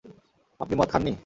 [0.59, 1.13] আপনি মদ খান নি?